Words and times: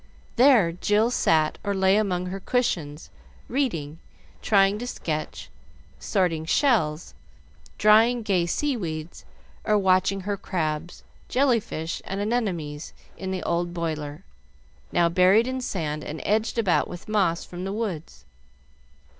There 0.35 0.71
Jill 0.71 1.11
sat 1.11 1.59
or 1.63 1.75
lay 1.75 1.95
among 1.95 2.25
her 2.25 2.39
cushions 2.39 3.11
reading, 3.47 3.99
trying 4.41 4.79
to 4.79 4.87
sketch, 4.87 5.51
sorting 5.99 6.43
shells, 6.45 7.13
drying 7.77 8.23
gay 8.23 8.47
sea 8.47 8.75
weeds, 8.75 9.25
or 9.63 9.77
watching 9.77 10.21
her 10.21 10.37
crabs, 10.37 11.03
jelly 11.29 11.59
fish, 11.59 12.01
and 12.03 12.19
anemones 12.19 12.93
in 13.15 13.29
the 13.29 13.43
old 13.43 13.75
boiler, 13.75 14.23
now 14.91 15.07
buried 15.07 15.47
in 15.47 15.61
sand 15.61 16.03
and 16.03 16.19
edged 16.25 16.57
about 16.57 16.87
with 16.87 17.07
moss 17.07 17.45
from 17.45 17.63
the 17.63 17.71
woods. 17.71 18.25